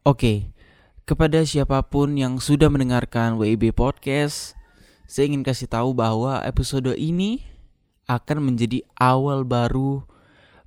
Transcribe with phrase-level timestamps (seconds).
[0.00, 0.48] Oke,
[1.04, 4.56] kepada siapa pun yang sudah mendengarkan WIB Podcast,
[5.04, 7.44] saya ingin kasih tahu bahwa episode ini
[8.08, 10.00] akan menjadi awal baru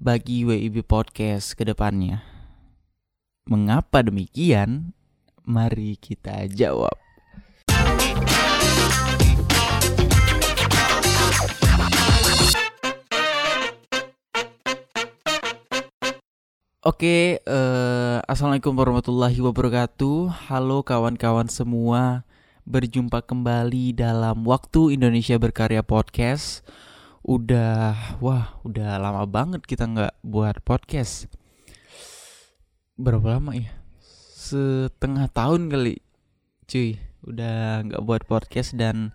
[0.00, 2.24] bagi WIB Podcast ke depannya.
[3.44, 4.96] Mengapa demikian?
[5.44, 7.07] Mari kita jawab.
[16.86, 20.30] Oke, uh, assalamualaikum warahmatullahi wabarakatuh.
[20.46, 22.22] Halo kawan-kawan semua,
[22.62, 26.62] berjumpa kembali dalam Waktu Indonesia Berkarya Podcast.
[27.26, 31.26] Udah, wah, udah lama banget kita nggak buat podcast.
[32.94, 33.74] Berapa lama ya?
[34.38, 35.98] Setengah tahun kali,
[36.70, 36.94] cuy.
[37.26, 39.10] Udah nggak buat podcast dan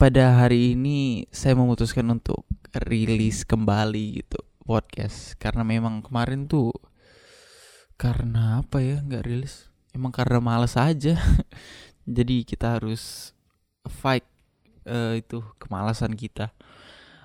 [0.00, 6.74] pada hari ini saya memutuskan untuk rilis kembali gitu podcast karena memang kemarin tuh
[7.96, 9.00] karena apa ya?
[9.00, 9.72] Nggak rilis.
[9.96, 11.16] Emang karena males aja.
[12.16, 13.32] Jadi kita harus
[13.88, 14.24] fight
[14.86, 16.52] uh, itu kemalasan kita.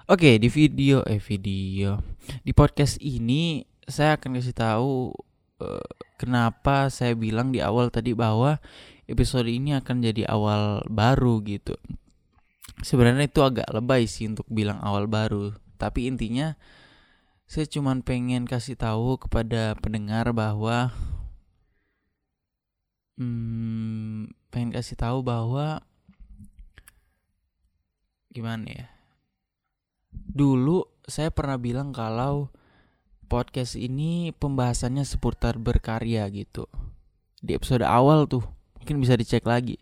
[0.10, 2.02] Oke di video eh video.
[2.42, 5.14] Di podcast ini saya akan kasih tahu
[5.62, 8.58] uh, kenapa saya bilang di awal tadi bahwa
[9.06, 11.76] episode ini akan jadi awal baru gitu.
[12.82, 15.54] Sebenarnya itu agak lebay sih untuk bilang awal baru.
[15.78, 16.58] Tapi intinya
[17.52, 20.88] saya cuma pengen kasih tahu kepada pendengar bahwa
[23.20, 25.84] hmm, pengen kasih tahu bahwa
[28.32, 28.88] gimana ya?
[30.16, 32.48] Dulu saya pernah bilang kalau
[33.28, 36.72] podcast ini pembahasannya seputar berkarya gitu.
[37.44, 38.48] Di episode awal tuh
[38.80, 39.76] mungkin bisa dicek lagi.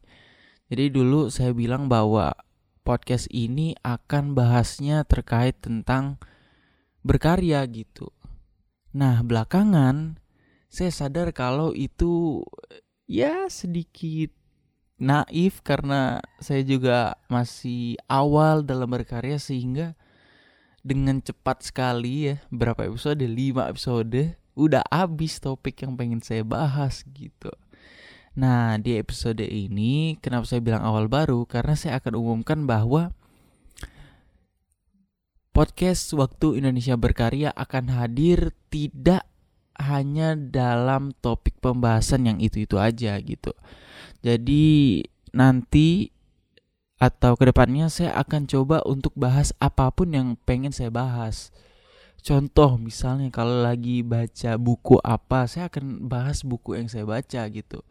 [0.73, 2.33] Jadi dulu saya bilang bahwa
[2.81, 6.17] podcast ini akan bahasnya terkait tentang
[7.03, 8.11] berkarya gitu.
[8.95, 10.17] Nah, belakangan
[10.69, 12.43] saya sadar kalau itu
[13.09, 14.29] ya sedikit
[14.99, 19.95] naif karena saya juga masih awal dalam berkarya sehingga
[20.83, 27.07] dengan cepat sekali ya berapa episode lima episode udah habis topik yang pengen saya bahas
[27.15, 27.51] gitu.
[28.35, 33.15] Nah, di episode ini kenapa saya bilang awal baru karena saya akan umumkan bahwa
[35.59, 39.27] Podcast Waktu Indonesia Berkarya akan hadir tidak
[39.75, 43.51] hanya dalam topik pembahasan yang itu-itu aja gitu.
[44.23, 45.03] Jadi
[45.35, 46.15] nanti
[46.95, 51.51] atau ke depannya saya akan coba untuk bahas apa pun yang pengen saya bahas.
[52.23, 57.83] Contoh misalnya kalau lagi baca buku apa, saya akan bahas buku yang saya baca gitu.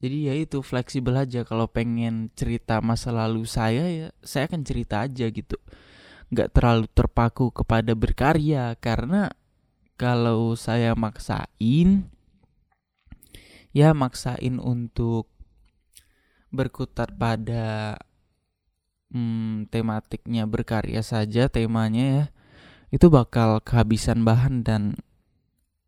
[0.00, 5.04] Jadi ya itu fleksibel aja kalau pengen cerita masa lalu saya ya saya akan cerita
[5.04, 5.60] aja gitu
[6.28, 8.76] nggak terlalu terpaku kepada berkarya.
[8.80, 9.32] Karena
[9.98, 12.08] kalau saya maksain
[13.76, 15.28] ya maksain untuk
[16.48, 17.98] berkutat pada
[19.12, 22.24] hmm, tematiknya berkarya saja temanya ya
[22.88, 24.96] itu bakal kehabisan bahan dan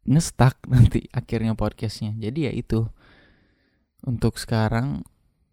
[0.04, 2.16] ngestak nanti akhirnya podcastnya.
[2.16, 2.88] Jadi ya itu.
[4.00, 5.04] Untuk sekarang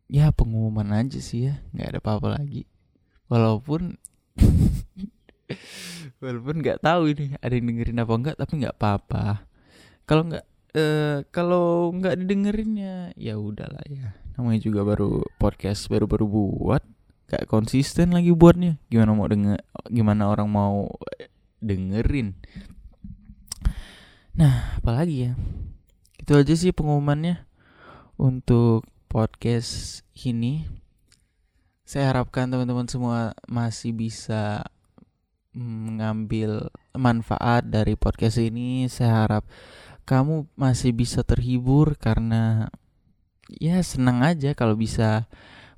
[0.08, 2.64] ya pengumuman aja sih ya nggak ada apa-apa lagi.
[3.28, 4.00] Walaupun
[6.24, 9.26] walaupun nggak tahu ini ada yang dengerin apa enggak tapi nggak apa-apa.
[10.08, 10.46] Kalau nggak
[10.78, 14.16] eh kalau nggak didengerinnya ya udahlah ya.
[14.38, 16.84] Namanya juga baru podcast baru-baru buat.
[17.28, 18.80] Gak konsisten lagi buatnya.
[18.88, 19.60] Gimana mau denger
[19.92, 20.88] gimana orang mau
[21.60, 22.38] dengerin?
[24.38, 25.32] Nah apalagi ya?
[26.22, 27.44] Itu aja sih pengumumannya
[28.16, 30.70] untuk podcast ini.
[31.88, 34.68] Saya harapkan teman-teman semua masih bisa
[35.58, 38.86] mengambil manfaat dari podcast ini.
[38.86, 39.44] Saya harap
[40.06, 42.70] kamu masih bisa terhibur karena
[43.50, 45.26] ya senang aja kalau bisa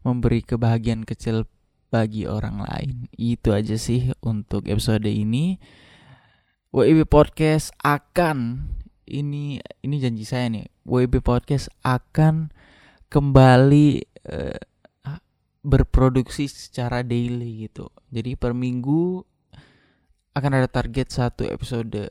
[0.03, 1.47] memberi kebahagiaan kecil
[1.89, 3.09] bagi orang lain.
[3.15, 5.57] Itu aja sih untuk episode ini.
[6.69, 8.69] WIB Podcast akan
[9.09, 10.69] ini ini janji saya nih.
[10.85, 12.53] WIB Podcast akan
[13.09, 14.59] kembali uh,
[15.65, 17.89] berproduksi secara daily gitu.
[18.13, 19.25] Jadi per minggu
[20.33, 22.07] akan ada target satu episode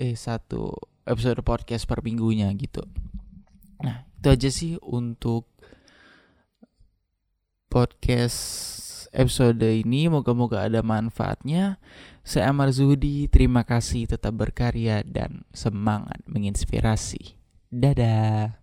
[0.00, 0.74] eh satu
[1.06, 2.82] episode podcast per minggunya gitu.
[3.82, 5.50] Nah, itu aja sih untuk
[7.66, 8.38] podcast
[9.10, 10.06] episode ini.
[10.06, 11.82] Moga-moga ada manfaatnya.
[12.22, 17.34] Saya Amar Zuhdi, terima kasih tetap berkarya dan semangat menginspirasi.
[17.72, 18.61] Dadah.